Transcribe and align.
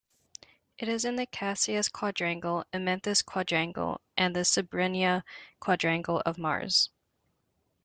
It 0.79 0.89
is 0.89 1.05
in 1.05 1.15
the 1.15 1.27
Casius 1.27 1.87
quadrangle, 1.91 2.65
Amenthes 2.73 3.23
quadrangle, 3.23 4.01
and 4.17 4.35
the 4.35 4.39
Cebrenia 4.39 5.21
quadrangle 5.59 6.23
of 6.25 6.39
Mars. 6.39 6.89